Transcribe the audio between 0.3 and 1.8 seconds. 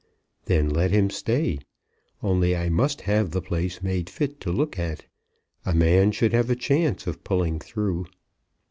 "Then let him stay.